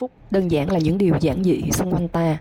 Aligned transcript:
phúc 0.00 0.10
đơn 0.30 0.50
giản 0.50 0.70
là 0.70 0.78
những 0.78 0.98
điều 0.98 1.14
giản 1.20 1.44
dị 1.44 1.70
xung 1.70 1.92
quanh 1.92 2.08
ta 2.08 2.38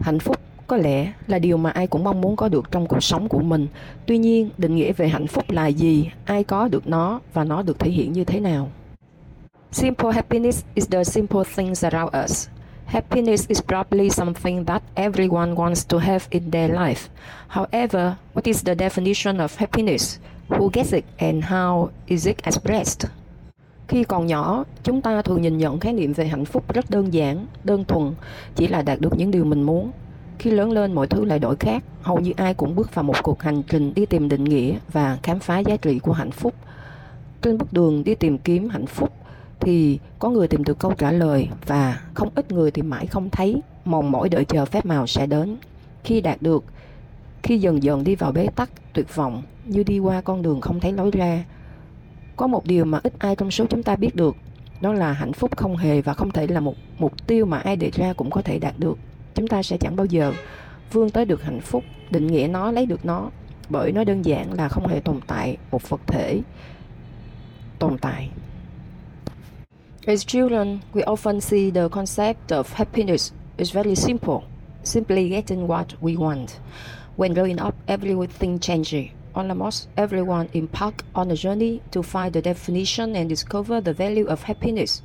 hạnh 0.00 0.18
phúc 0.18 0.40
có 0.66 0.76
lẽ 0.76 1.12
là 1.26 1.38
điều 1.38 1.56
mà 1.56 1.70
ai 1.70 1.86
cũng 1.86 2.04
mong 2.04 2.20
muốn 2.20 2.36
có 2.36 2.48
được 2.48 2.70
trong 2.70 2.86
cuộc 2.86 3.02
sống 3.02 3.28
của 3.28 3.40
mình 3.40 3.66
tuy 4.06 4.18
nhiên 4.18 4.50
định 4.58 4.76
nghĩa 4.76 4.92
về 4.92 5.08
hạnh 5.08 5.26
phúc 5.26 5.50
là 5.50 5.66
gì 5.66 6.10
ai 6.24 6.44
có 6.44 6.68
được 6.68 6.86
nó 6.86 7.20
và 7.32 7.44
nó 7.44 7.62
được 7.62 7.78
thể 7.78 7.90
hiện 7.90 8.12
như 8.12 8.24
thế 8.24 8.40
nào 8.40 8.68
simple 9.72 10.12
happiness 10.12 10.64
is 10.74 10.88
the 10.90 11.04
simple 11.04 11.40
things 11.56 11.84
around 11.84 12.10
us 12.24 12.48
Happiness 12.86 13.48
is 13.48 13.62
probably 13.62 14.10
something 14.10 14.64
that 14.64 14.82
everyone 14.94 15.54
wants 15.54 15.88
to 15.88 15.98
have 15.98 16.26
in 16.30 16.50
their 16.50 16.68
life. 16.68 17.08
However, 17.48 18.16
what 18.34 18.46
is 18.46 18.62
the 18.62 18.74
definition 18.74 19.40
of 19.40 19.56
happiness? 19.56 20.18
Who 20.48 20.70
gets 20.70 20.92
it 20.92 21.04
and 21.18 21.44
how 21.44 21.90
is 22.06 22.26
it 22.26 22.46
expressed? 22.46 23.06
Khi 23.88 24.04
còn 24.04 24.26
nhỏ, 24.26 24.64
chúng 24.82 25.00
ta 25.00 25.22
thường 25.22 25.42
nhìn 25.42 25.58
nhận 25.58 25.80
khái 25.80 25.92
niệm 25.92 26.12
về 26.12 26.26
hạnh 26.26 26.44
phúc 26.44 26.72
rất 26.72 26.90
đơn 26.90 27.12
giản, 27.12 27.46
đơn 27.64 27.84
thuần, 27.84 28.12
chỉ 28.54 28.68
là 28.68 28.82
đạt 28.82 29.00
được 29.00 29.18
những 29.18 29.30
điều 29.30 29.44
mình 29.44 29.62
muốn. 29.62 29.90
Khi 30.38 30.50
lớn 30.50 30.70
lên 30.70 30.92
mọi 30.92 31.06
thứ 31.06 31.24
lại 31.24 31.38
đổi 31.38 31.56
khác, 31.56 31.84
hầu 32.02 32.20
như 32.20 32.32
ai 32.36 32.54
cũng 32.54 32.74
bước 32.74 32.94
vào 32.94 33.02
một 33.02 33.16
cuộc 33.22 33.42
hành 33.42 33.62
trình 33.62 33.94
đi 33.94 34.06
tìm 34.06 34.28
định 34.28 34.44
nghĩa 34.44 34.78
và 34.92 35.18
khám 35.22 35.38
phá 35.38 35.58
giá 35.58 35.76
trị 35.76 35.98
của 35.98 36.12
hạnh 36.12 36.30
phúc. 36.30 36.54
Trên 37.42 37.58
bước 37.58 37.72
đường 37.72 38.04
đi 38.04 38.14
tìm 38.14 38.38
kiếm 38.38 38.68
hạnh 38.68 38.86
phúc 38.86 39.12
thì 39.60 39.98
có 40.18 40.30
người 40.30 40.48
tìm 40.48 40.64
được 40.64 40.78
câu 40.78 40.92
trả 40.98 41.12
lời 41.12 41.48
và 41.66 42.00
không 42.14 42.28
ít 42.34 42.52
người 42.52 42.70
thì 42.70 42.82
mãi 42.82 43.06
không 43.06 43.30
thấy, 43.30 43.62
Mòn 43.84 44.12
mỏi 44.12 44.28
đợi 44.28 44.44
chờ 44.44 44.64
phép 44.64 44.86
màu 44.86 45.06
sẽ 45.06 45.26
đến. 45.26 45.56
Khi 46.04 46.20
đạt 46.20 46.42
được, 46.42 46.64
khi 47.42 47.58
dần 47.58 47.82
dần 47.82 48.04
đi 48.04 48.14
vào 48.14 48.32
bế 48.32 48.46
tắc, 48.56 48.70
tuyệt 48.92 49.14
vọng, 49.14 49.42
như 49.64 49.82
đi 49.82 49.98
qua 49.98 50.20
con 50.20 50.42
đường 50.42 50.60
không 50.60 50.80
thấy 50.80 50.92
lối 50.92 51.10
ra, 51.10 51.44
có 52.42 52.48
một 52.48 52.66
điều 52.66 52.84
mà 52.84 53.00
ít 53.02 53.12
ai 53.18 53.36
trong 53.36 53.50
số 53.50 53.66
chúng 53.70 53.82
ta 53.82 53.96
biết 53.96 54.16
được, 54.16 54.36
đó 54.80 54.92
là 54.92 55.12
hạnh 55.12 55.32
phúc 55.32 55.56
không 55.56 55.76
hề 55.76 56.00
và 56.00 56.14
không 56.14 56.30
thể 56.30 56.46
là 56.46 56.60
một 56.60 56.74
mục 56.98 57.26
tiêu 57.26 57.46
mà 57.46 57.58
ai 57.58 57.76
đề 57.76 57.90
ra 57.90 58.12
cũng 58.12 58.30
có 58.30 58.42
thể 58.42 58.58
đạt 58.58 58.74
được. 58.78 58.98
Chúng 59.34 59.48
ta 59.48 59.62
sẽ 59.62 59.76
chẳng 59.76 59.96
bao 59.96 60.06
giờ 60.06 60.32
vươn 60.92 61.10
tới 61.10 61.24
được 61.24 61.42
hạnh 61.42 61.60
phúc, 61.60 61.84
định 62.10 62.26
nghĩa 62.26 62.48
nó, 62.50 62.70
lấy 62.70 62.86
được 62.86 63.04
nó, 63.04 63.30
bởi 63.68 63.92
nó 63.92 64.04
đơn 64.04 64.22
giản 64.22 64.52
là 64.52 64.68
không 64.68 64.86
hề 64.86 65.00
tồn 65.00 65.20
tại 65.26 65.56
một 65.70 65.88
vật 65.88 66.00
thể 66.06 66.40
tồn 67.78 67.98
tại. 67.98 68.30
As 70.06 70.26
children, 70.26 70.78
we 70.94 71.04
often 71.04 71.40
see 71.40 71.70
the 71.70 71.88
concept 71.88 72.48
of 72.48 72.64
happiness 72.72 73.32
is 73.56 73.74
very 73.74 73.94
simple, 73.94 74.38
simply 74.84 75.28
getting 75.28 75.66
what 75.66 75.84
we 76.00 76.16
want. 76.16 76.46
When 77.16 77.34
growing 77.34 77.66
up, 77.66 77.74
everything 77.86 78.58
changes. 78.58 79.21
Almost 79.34 79.88
everyone 79.96 80.48
embark 80.52 81.04
on 81.14 81.30
a 81.30 81.36
journey 81.36 81.82
to 81.90 82.02
find 82.02 82.32
the 82.32 82.42
definition 82.42 83.16
and 83.16 83.28
discover 83.28 83.80
the 83.80 83.92
value 83.92 84.26
of 84.26 84.44
happiness. 84.44 85.02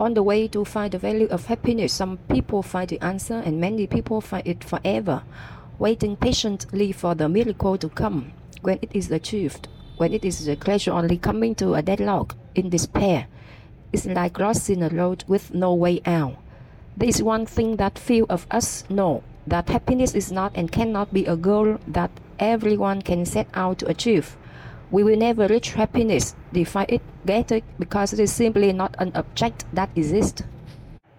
On 0.00 0.14
the 0.14 0.22
way 0.22 0.46
to 0.48 0.64
find 0.64 0.92
the 0.92 0.98
value 0.98 1.26
of 1.28 1.46
happiness, 1.46 1.92
some 1.92 2.18
people 2.28 2.62
find 2.62 2.88
the 2.88 3.00
answer 3.00 3.34
and 3.34 3.60
many 3.60 3.86
people 3.86 4.20
find 4.20 4.46
it 4.46 4.62
forever, 4.62 5.22
waiting 5.78 6.16
patiently 6.16 6.92
for 6.92 7.14
the 7.14 7.28
miracle 7.28 7.76
to 7.78 7.88
come. 7.88 8.32
When 8.60 8.78
it 8.82 8.90
is 8.94 9.10
achieved, 9.10 9.68
when 9.96 10.12
it 10.12 10.24
is 10.24 10.48
gradually 10.60 11.18
coming 11.18 11.54
to 11.56 11.74
a 11.74 11.82
deadlock 11.82 12.36
in 12.54 12.70
despair, 12.70 13.26
it's 13.92 14.06
like 14.06 14.34
crossing 14.34 14.82
a 14.82 14.88
road 14.88 15.24
with 15.26 15.52
no 15.54 15.74
way 15.74 16.00
out. 16.04 16.36
There 16.96 17.08
is 17.08 17.22
one 17.22 17.46
thing 17.46 17.76
that 17.76 17.98
few 17.98 18.26
of 18.28 18.46
us 18.50 18.84
know 18.90 19.22
that 19.46 19.68
happiness 19.68 20.14
is 20.14 20.30
not 20.30 20.52
and 20.54 20.70
cannot 20.70 21.12
be 21.12 21.24
a 21.26 21.36
goal 21.36 21.78
that 21.88 22.10
everyone 22.38 23.00
can 23.02 23.24
set 23.24 23.46
out 23.66 23.78
to 23.78 23.88
achieve. 23.88 24.26
We 24.90 25.04
will 25.04 25.18
never 25.18 25.48
reach 25.48 25.74
happiness, 25.74 26.34
define 26.52 26.86
it, 26.88 27.02
get 27.26 27.52
it, 27.52 27.64
because 27.78 28.16
it 28.16 28.20
is 28.20 28.32
simply 28.32 28.72
not 28.72 28.92
an 28.92 29.10
object 29.10 29.64
that 29.74 29.88
exists. 29.94 30.42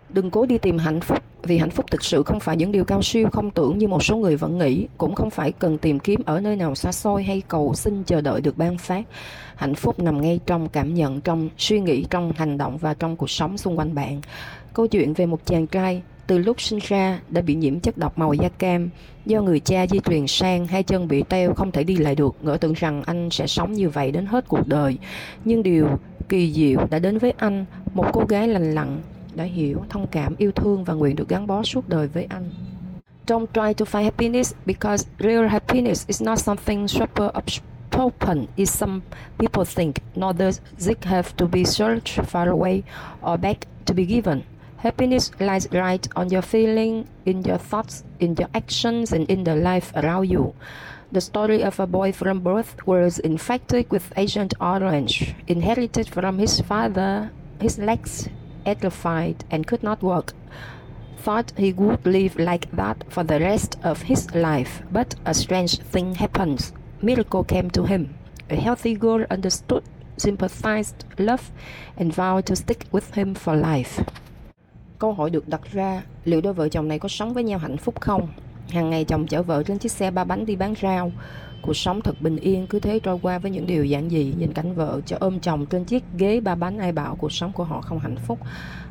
Đừng 0.10 0.32
cố 0.32 0.46
đi 0.46 0.58
tìm 0.58 0.78
hạnh 0.78 1.02
phúc 1.02 1.24
vì 1.44 1.58
hạnh 1.58 1.70
phúc 1.70 1.86
thực 1.92 2.04
sự 2.04 2.24
không 2.24 2.40
phải 2.40 2.58
những 2.58 2.72
điều 2.72 2.86
cao 2.86 3.02
siêu 3.02 3.28
không 3.32 3.52
tưởng 3.52 3.78
như 3.78 3.88
một 3.88 4.04
số 4.04 4.18
người 4.18 4.36
vẫn 4.36 4.58
nghĩ, 4.58 4.88
cũng 4.98 5.16
không 5.16 5.30
phải 5.30 5.52
cần 5.52 5.78
tìm 5.78 6.00
kiếm 6.00 6.22
ở 6.26 6.42
nơi 6.42 6.56
nào 6.56 6.76
xa 6.76 6.92
xôi 6.92 7.24
hay 7.24 7.42
cầu 7.48 7.74
xin 7.74 8.04
chờ 8.04 8.22
đợi 8.22 8.42
được 8.42 8.58
ban 8.58 8.78
phát. 8.78 9.04
Hạnh 9.56 9.76
phúc 9.76 10.00
nằm 10.00 10.22
ngay 10.22 10.40
trong 10.46 10.70
cảm 10.70 10.94
nhận, 10.94 11.22
trong 11.22 11.50
suy 11.58 11.80
nghĩ, 11.80 12.06
trong 12.10 12.32
hành 12.36 12.58
động 12.58 12.78
và 12.78 12.94
trong 12.94 13.16
cuộc 13.16 13.30
sống 13.30 13.58
xung 13.58 13.80
quanh 13.80 13.96
bạn. 13.96 14.22
Câu 14.74 14.88
chuyện 14.88 15.14
về 15.14 15.26
một 15.26 15.46
chàng 15.46 15.68
trai 15.68 16.02
từ 16.30 16.38
lúc 16.38 16.62
sinh 16.62 16.80
ra 16.88 17.20
đã 17.30 17.42
bị 17.42 17.56
nhiễm 17.56 17.80
chất 17.80 17.98
độc 17.98 18.18
màu 18.18 18.34
da 18.34 18.50
cam. 18.50 18.90
Do 19.26 19.42
người 19.42 19.60
cha 19.60 19.88
di 19.88 20.00
truyền 20.00 20.28
sang 20.28 20.68
hai 20.68 20.84
chân 20.84 21.08
bị 21.08 21.24
teo 21.30 21.54
không 21.54 21.72
thể 21.72 21.84
đi 21.84 21.96
lại 21.96 22.16
được. 22.16 22.36
Ngỡ 22.42 22.58
tưởng 22.58 22.74
rằng 22.74 23.04
anh 23.06 23.30
sẽ 23.30 23.48
sống 23.48 23.72
như 23.72 23.90
vậy 23.90 24.12
đến 24.12 24.26
hết 24.26 24.48
cuộc 24.48 24.68
đời. 24.68 24.98
Nhưng 25.46 25.64
điều 25.64 25.88
kỳ 26.30 26.54
diệu 26.54 26.88
đã 26.90 27.00
đến 27.00 27.18
với 27.18 27.34
anh. 27.38 27.66
Một 27.94 28.06
cô 28.14 28.26
gái 28.30 28.48
lành 28.48 28.76
lặn 28.76 29.02
đã 29.36 29.44
hiểu 29.44 29.84
thông 29.90 30.08
cảm 30.08 30.36
yêu 30.38 30.52
thương 30.52 30.84
và 30.84 30.94
nguyện 30.94 31.16
được 31.16 31.30
gắn 31.30 31.48
bó 31.48 31.64
suốt 31.64 31.90
đời 31.90 32.08
với 32.08 32.28
anh. 32.30 32.50
Don't 33.28 33.46
try 33.54 33.74
to 33.74 33.86
find 33.92 34.04
happiness 34.04 34.54
because 34.66 35.10
real 35.20 35.48
happiness 35.48 36.08
is 36.08 36.22
not 36.22 36.40
something 36.40 36.88
super 36.88 37.30
open 38.02 38.46
is 38.56 38.72
some 38.72 39.00
people 39.38 39.64
think, 39.76 39.96
nor 40.16 40.36
does 40.40 40.60
it 40.88 41.06
have 41.06 41.30
to 41.38 41.48
be 41.48 41.64
searched 41.64 42.26
far 42.32 42.50
away 42.50 42.82
or 43.32 43.40
begged 43.40 43.68
to 43.86 43.94
be 43.94 44.04
given. 44.04 44.42
Happiness 44.80 45.32
lies 45.42 45.68
right 45.74 46.08
on 46.16 46.30
your 46.30 46.42
feeling, 46.42 47.06
in 47.26 47.44
your 47.44 47.58
thoughts, 47.58 48.06
in 48.22 48.34
your 48.38 48.48
actions, 48.56 49.12
and 49.12 49.30
in 49.30 49.44
the 49.44 49.54
life 49.54 49.92
around 49.94 50.30
you. 50.30 50.56
The 51.12 51.20
story 51.20 51.62
of 51.64 51.82
a 51.82 51.86
boy 51.86 52.14
from 52.14 52.40
birth 52.40 52.88
was 52.88 53.20
infected 53.20 53.92
with 53.92 54.14
Agent 54.16 54.54
Orange, 54.62 55.36
inherited 55.48 56.08
from 56.08 56.40
his 56.40 56.62
father, 56.62 57.30
his 57.60 57.78
legs 57.78 58.30
atrophied 58.66 59.44
and 59.52 59.68
could 59.68 59.84
not 59.84 60.02
walk. 60.02 60.34
Thought 61.18 61.52
he 61.58 61.74
would 61.74 62.06
live 62.06 62.40
like 62.40 62.72
that 62.72 63.04
for 63.10 63.26
the 63.26 63.42
rest 63.42 63.78
of 63.84 64.04
his 64.04 64.34
life, 64.34 64.82
but 64.94 65.14
a 65.26 65.34
strange 65.34 65.80
thing 65.80 66.16
happened. 66.16 66.72
Miracle 67.02 67.44
came 67.44 67.70
to 67.72 67.84
him. 67.84 68.18
A 68.50 68.56
healthy 68.56 68.96
girl 68.96 69.26
understood, 69.30 69.84
sympathized, 70.16 71.04
loved, 71.18 71.52
and 71.98 72.14
vowed 72.14 72.46
to 72.46 72.56
stick 72.56 72.86
with 72.94 73.16
him 73.16 73.36
for 73.36 73.58
life. 73.58 74.00
Câu 75.00 75.14
hỏi 75.14 75.30
được 75.30 75.48
đặt 75.48 75.62
ra, 75.74 76.04
liệu 76.26 76.42
đôi 76.42 76.54
vợ 76.54 76.70
chồng 76.70 76.88
này 76.88 77.00
có 77.00 77.10
sống 77.10 77.34
với 77.34 77.44
nhau 77.44 77.60
hạnh 77.60 77.78
phúc 77.78 78.02
không? 78.02 78.28
Hàng 78.70 78.90
ngày 78.90 79.06
chồng 79.06 79.28
chở 79.28 79.44
vợ 79.44 79.64
trên 79.64 79.78
chiếc 79.78 79.92
xe 79.92 80.12
ba 80.12 80.24
bánh 80.24 80.46
đi 80.46 80.56
bán 80.56 80.74
rau. 80.82 81.12
Cuộc 81.62 81.74
sống 81.74 82.02
thật 82.02 82.22
bình 82.22 82.36
yên 82.36 82.68
cứ 82.68 82.80
thế 82.80 83.00
trôi 83.00 83.20
qua 83.22 83.40
với 83.40 83.52
những 83.52 83.68
điều 83.68 83.86
giản 83.86 84.10
dị 84.10 84.34
Nhìn 84.38 84.54
cảnh 84.54 84.74
vợ 84.76 85.02
cho 85.06 85.18
ôm 85.20 85.40
chồng 85.40 85.66
trên 85.66 85.84
chiếc 85.84 86.04
ghế 86.18 86.40
ba 86.40 86.56
bánh 86.56 86.78
ai 86.78 86.92
bảo 86.92 87.16
cuộc 87.16 87.32
sống 87.32 87.52
của 87.52 87.64
họ 87.64 87.82
không 87.82 88.00
hạnh 88.00 88.16
phúc 88.16 88.40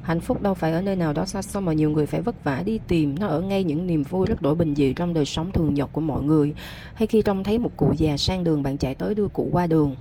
Hạnh 0.03 0.21
phúc 0.21 0.43
đâu 0.43 0.55
phải 0.55 0.73
ở 0.73 0.83
nơi 0.83 0.97
nào 0.97 1.13
đó 1.13 1.25
xa 1.25 1.43
xôi 1.43 1.63
mà 1.63 1.73
nhiều 1.73 1.91
người 1.91 2.07
phải 2.07 2.21
vất 2.21 2.45
vả 2.45 2.63
đi 2.67 2.81
tìm 2.89 3.15
Nó 3.19 3.27
ở 3.27 3.41
ngay 3.41 3.65
những 3.65 3.87
niềm 3.87 4.03
vui 4.03 4.27
rất 4.27 4.43
đổi 4.43 4.55
bình 4.55 4.75
dị 4.75 4.93
trong 4.93 5.15
đời 5.15 5.25
sống 5.25 5.53
thường 5.53 5.75
nhật 5.75 5.91
của 5.93 6.01
mọi 6.01 6.23
người 6.23 6.55
Hay 6.95 7.07
khi 7.07 7.23
trông 7.23 7.45
thấy 7.45 7.59
một 7.59 7.71
cụ 7.77 7.93
già 7.97 8.17
sang 8.17 8.45
đường 8.45 8.63
bạn 8.63 8.79
chạy 8.79 8.95
tới 8.95 9.15
đưa 9.15 9.29
cụ 9.29 9.49
qua 9.53 9.67
đường 9.67 9.97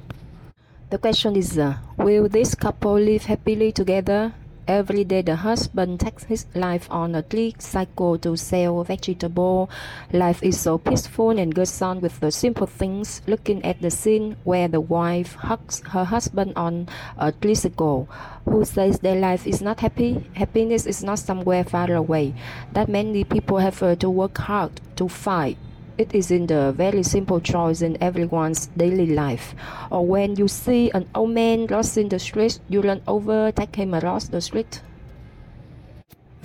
The 0.89 0.97
question 0.97 1.33
is, 1.33 1.59
uh, 1.59 1.65
will 1.97 2.27
this 2.27 2.55
couple 2.63 3.01
live 3.01 3.25
happily 3.27 3.71
together? 3.71 4.29
Every 4.67 5.05
day, 5.05 5.21
the 5.21 5.37
husband 5.37 6.01
takes 6.01 6.25
his 6.25 6.45
life 6.53 6.91
on 6.91 7.15
a 7.15 7.23
click 7.23 7.61
cycle 7.61 8.17
to 8.17 8.35
sell 8.35 8.83
vegetable. 8.83 9.69
Life 10.11 10.43
is 10.43 10.59
so 10.59 10.77
peaceful 10.77 11.39
and 11.39 11.55
goes 11.55 11.81
on 11.81 12.01
with 12.01 12.19
the 12.19 12.31
simple 12.31 12.67
things. 12.67 13.21
Looking 13.27 13.63
at 13.63 13.81
the 13.81 13.89
scene 13.89 14.35
where 14.43 14.67
the 14.67 14.81
wife 14.81 15.35
hugs 15.35 15.81
her 15.91 16.03
husband 16.03 16.51
on 16.57 16.89
a 17.17 17.31
tricycle, 17.31 18.09
who 18.43 18.65
says 18.65 18.99
their 18.99 19.15
life 19.15 19.47
is 19.47 19.61
not 19.61 19.79
happy. 19.79 20.29
Happiness 20.35 20.85
is 20.85 21.01
not 21.01 21.19
somewhere 21.19 21.63
far 21.63 21.89
away. 21.93 22.35
That 22.73 22.89
many 22.89 23.23
people 23.23 23.59
have 23.59 23.79
to 23.99 24.09
work 24.09 24.37
hard 24.37 24.81
to 24.97 25.07
find. 25.07 25.55
It 25.97 26.13
is 26.13 26.31
in 26.31 26.47
the 26.47 26.71
very 26.71 27.03
simple 27.03 27.39
choice 27.39 27.81
in 27.81 27.97
everyone's 27.99 28.69
daily 28.75 29.07
life. 29.07 29.55
Or 29.89 30.05
when 30.07 30.35
you 30.35 30.47
see 30.47 30.89
an 30.89 31.05
old 31.13 31.29
man 31.29 31.67
lost 31.69 31.97
in 31.97 32.09
the 32.09 32.19
street, 32.19 32.59
you 32.69 32.81
run 32.81 33.01
over, 33.07 33.51
take 33.51 33.75
him 33.75 33.93
across 33.93 34.29
the 34.31 34.39
street. 34.39 34.67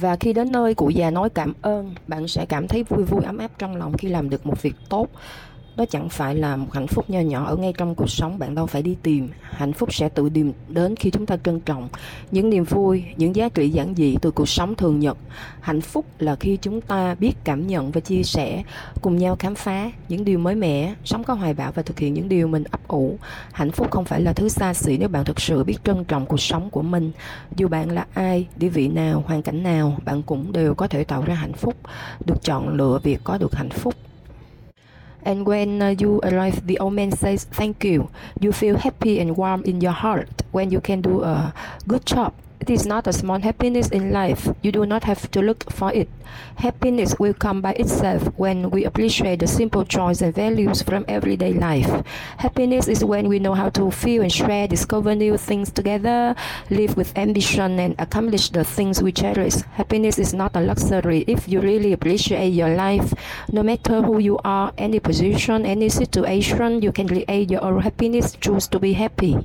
Và 0.00 0.16
khi 0.16 0.32
đến 0.32 0.52
nơi 0.52 0.75
cụ 0.75 0.88
già 0.90 1.10
nói 1.10 1.31
cảm 1.31 1.54
ơn, 1.62 1.94
bạn 2.08 2.28
sẽ 2.28 2.46
cảm 2.46 2.69
thấy 2.69 2.82
vui 2.82 3.04
vui 3.04 3.25
ấm 3.25 3.38
áp 3.38 3.50
trong 3.58 3.76
lòng 3.76 3.93
khi 3.99 4.08
làm 4.08 4.31
được 4.31 4.46
một 4.46 4.62
việc 4.62 4.75
tốt 4.88 5.08
đó 5.76 5.84
chẳng 5.90 6.08
phải 6.08 6.34
là 6.34 6.56
một 6.56 6.72
hạnh 6.72 6.86
phúc 6.86 7.10
nho 7.10 7.20
nhỏ 7.20 7.44
ở 7.44 7.56
ngay 7.56 7.72
trong 7.78 7.94
cuộc 7.94 8.10
sống, 8.10 8.38
bạn 8.38 8.54
đâu 8.54 8.66
phải 8.66 8.82
đi 8.82 8.96
tìm. 9.02 9.28
Hạnh 9.42 9.72
phúc 9.72 9.94
sẽ 9.94 10.08
tự 10.08 10.28
tìm 10.28 10.52
đến 10.69 10.96
khi 10.96 11.10
chúng 11.10 11.26
ta 11.26 11.36
trân 11.44 11.60
trọng 11.60 11.88
những 12.30 12.50
niềm 12.50 12.64
vui, 12.64 13.04
những 13.16 13.36
giá 13.36 13.48
trị 13.48 13.69
giản 13.69 13.94
dị 13.94 14.16
từ 14.22 14.30
cuộc 14.30 14.48
sống 14.48 14.74
thường 14.74 15.00
nhật. 15.00 15.19
Hạnh 15.60 15.80
phúc 15.80 16.06
là 16.19 16.36
khi 16.36 16.58
chúng 16.62 16.80
ta 16.80 17.14
biết 17.14 17.32
cảm 17.44 17.66
nhận 17.66 17.90
và 17.90 18.00
chia 18.00 18.22
sẻ 18.22 18.62
cùng 19.02 19.19
nhau 19.19 19.36
khám 19.38 19.54
phá 19.54 19.90
những 20.08 20.24
điều 20.24 20.38
mới 20.38 20.54
mẻ, 20.54 20.94
sống 21.04 21.24
có 21.24 21.34
hoài 21.34 21.54
bão 21.54 21.72
và 21.72 21.82
thực 21.82 21.98
hiện 21.98 22.14
những 22.14 22.28
điều 22.28 22.48
mình 22.48 22.64
ấp 22.70 22.88
ủ. 22.88 23.18
Hạnh 23.52 23.70
phúc 23.70 23.90
không 23.90 24.04
phải 24.04 24.20
là 24.20 24.32
thứ 24.32 24.48
xa 24.48 24.75
xỉ 24.75 24.98
nếu 24.98 25.08
bạn 25.08 25.25
thực 25.25 25.40
sự 25.40 25.64
biết 25.64 25.76
trân 25.84 26.04
trọng 26.04 26.26
cuộc 26.26 26.40
sống 26.40 26.70
của 26.70 26.82
mình. 26.82 27.12
Dù 27.56 27.68
bạn 27.68 27.90
là 27.90 28.06
ai, 28.14 28.46
địa 28.56 28.68
vị 28.68 28.88
nào, 28.88 29.25
hoàn 29.26 29.42
cảnh 29.42 29.62
nào, 29.62 29.98
bạn 30.04 30.22
cũng 30.22 30.52
đều 30.52 30.75
có 30.75 30.86
thể 30.86 31.04
tạo 31.04 31.22
ra 31.26 31.34
hạnh 31.34 31.52
phúc. 31.52 31.75
Được 32.26 32.42
chọn 32.42 32.68
lựa 32.68 32.98
việc 33.02 33.20
có 33.25 33.38
được 33.38 33.54
hạnh 33.54 33.70
phúc. 33.70 33.94
And 35.24 35.46
when 35.46 35.80
uh, 35.80 35.94
you 35.98 36.20
arrive, 36.22 36.66
the 36.66 36.78
old 36.78 36.94
man 36.94 37.12
says, 37.12 37.44
Thank 37.44 37.84
you. 37.84 38.10
You 38.40 38.52
feel 38.52 38.76
happy 38.76 39.20
and 39.20 39.36
warm 39.36 39.62
in 39.64 39.80
your 39.80 39.92
heart 39.92 40.42
when 40.50 40.70
you 40.70 40.80
can 40.80 41.00
do 41.00 41.22
a 41.22 41.54
good 41.86 42.06
job. 42.06 42.34
It 42.62 42.70
is 42.70 42.87
not 42.87 43.09
a 43.09 43.12
small 43.12 43.41
happiness 43.41 43.88
in 43.88 44.12
life. 44.12 44.49
You 44.62 44.70
do 44.70 44.87
not 44.87 45.03
have 45.03 45.29
to 45.32 45.43
look 45.43 45.69
for 45.73 45.93
it. 45.93 46.09
Happiness 46.55 47.19
will 47.19 47.35
come 47.35 47.61
by 47.61 47.73
itself 47.73 48.23
when 48.37 48.70
we 48.70 48.85
appreciate 48.85 49.41
the 49.41 49.49
simple 49.49 49.82
joys 49.82 50.23
and 50.23 50.32
values 50.32 50.81
from 50.81 51.05
everyday 51.09 51.55
life. 51.55 51.91
Happiness 52.37 52.87
is 52.87 53.05
when 53.05 53.26
we 53.26 53.41
know 53.41 53.55
how 53.55 53.69
to 53.70 53.91
feel 53.91 54.23
and 54.23 54.31
share, 54.31 54.69
discover 54.69 55.12
new 55.17 55.37
things 55.37 55.73
together, 55.73 56.37
live 56.70 56.97
with 56.97 57.19
ambition, 57.19 57.81
and 57.81 57.97
accomplish 57.99 58.50
the 58.50 58.62
things 58.62 59.03
we 59.03 59.11
cherish. 59.11 59.56
Happiness 59.75 60.20
is 60.20 60.32
not 60.32 60.55
a 60.55 60.61
luxury 60.61 61.25
if 61.26 61.49
you 61.49 61.61
really 61.61 61.93
appreciate 61.93 62.50
your 62.50 62.76
life. 62.76 63.12
No 63.50 63.64
matter 63.64 64.03
who 64.03 64.20
you 64.20 64.38
are, 64.44 64.73
any 64.79 65.00
position, 65.00 65.67
any 65.67 65.88
situation, 65.88 66.81
you 66.81 66.93
can 66.93 67.09
create 67.09 67.50
your 67.50 67.64
own 67.64 67.81
happiness. 67.81 68.37
Choose 68.41 68.69
to 68.69 68.79
be 68.79 68.93
happy. 68.93 69.44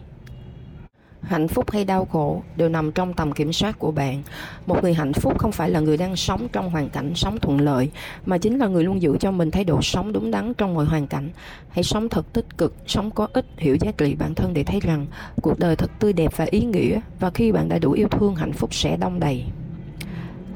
Hạnh 1.21 1.47
phúc 1.47 1.71
hay 1.71 1.85
đau 1.85 2.05
khổ 2.05 2.41
đều 2.55 2.69
nằm 2.69 2.91
trong 2.91 3.13
tầm 3.13 3.31
kiểm 3.31 3.53
soát 3.53 3.79
của 3.79 3.91
bạn. 3.91 4.23
Một 4.65 4.83
người 4.83 4.93
hạnh 4.93 5.13
phúc 5.13 5.39
không 5.39 5.51
phải 5.51 5.69
là 5.69 5.79
người 5.79 5.97
đang 5.97 6.15
sống 6.15 6.47
trong 6.53 6.69
hoàn 6.69 6.89
cảnh 6.89 7.15
sống 7.15 7.39
thuận 7.39 7.61
lợi, 7.61 7.91
mà 8.25 8.37
chính 8.37 8.57
là 8.57 8.67
người 8.67 8.83
luôn 8.83 9.01
giữ 9.01 9.17
cho 9.19 9.31
mình 9.31 9.51
thái 9.51 9.63
độ 9.63 9.81
sống 9.81 10.13
đúng 10.13 10.31
đắn 10.31 10.53
trong 10.53 10.73
mọi 10.73 10.85
hoàn 10.85 11.07
cảnh. 11.07 11.29
Hãy 11.69 11.83
sống 11.83 12.09
thật 12.09 12.33
tích 12.33 12.57
cực, 12.57 12.75
sống 12.87 13.11
có 13.11 13.27
ích, 13.33 13.45
hiểu 13.57 13.77
giá 13.79 13.91
trị 13.97 14.15
bản 14.15 14.35
thân 14.35 14.53
để 14.53 14.63
thấy 14.63 14.79
rằng 14.79 15.05
cuộc 15.41 15.59
đời 15.59 15.75
thật 15.75 15.91
tươi 15.99 16.13
đẹp 16.13 16.31
và 16.35 16.45
ý 16.51 16.61
nghĩa, 16.61 16.99
và 17.19 17.29
khi 17.29 17.51
bạn 17.51 17.69
đã 17.69 17.79
đủ 17.79 17.91
yêu 17.91 18.07
thương, 18.07 18.35
hạnh 18.35 18.53
phúc 18.53 18.73
sẽ 18.73 18.97
đông 18.97 19.19
đầy. 19.19 19.43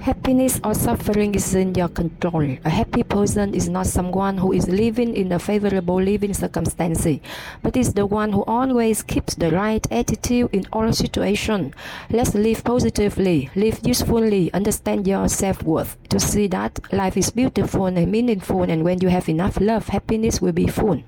Happiness 0.02 0.60
or 0.64 0.74
suffering 0.74 1.36
is 1.36 1.54
in 1.54 1.76
your 1.76 1.88
control. 1.88 2.58
A 2.66 2.70
happy 2.72 3.04
person 3.04 3.54
is 3.54 3.70
not 3.70 3.86
someone 3.86 4.36
who 4.36 4.52
is 4.52 4.68
living 4.68 5.16
in 5.16 5.32
a 5.32 5.38
favorable 5.38 6.02
living 6.02 6.34
circumstance, 6.34 7.08
but 7.62 7.78
is 7.78 7.94
the 7.94 8.08
one 8.08 8.32
who 8.32 8.44
always 8.46 9.04
keeps 9.04 9.36
the 9.36 9.52
right 9.52 9.86
attitude 9.92 10.50
in 10.54 10.66
all 10.74 10.92
situations. 10.92 11.76
Let's 12.10 12.34
live 12.34 12.64
positively, 12.64 13.52
live 13.56 13.80
usefully, 13.84 14.52
understand 14.54 15.06
your 15.08 15.30
self-worth 15.30 15.96
to 16.10 16.20
see 16.20 16.48
that 16.48 16.80
life 16.92 17.16
is 17.16 17.30
beautiful 17.30 17.86
and 17.86 18.12
meaningful 18.12 18.64
and 18.64 18.84
when 18.84 19.02
you 19.02 19.10
have 19.10 19.30
enough 19.30 19.62
love, 19.62 19.90
happiness 19.90 20.42
will 20.42 20.52
be 20.52 20.66
full. 20.66 21.04